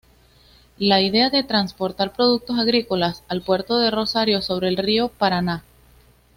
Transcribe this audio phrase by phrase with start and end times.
[0.79, 5.63] La idea de transportar productos agrícolas al puerto de Rosario sobre el Río Paraná.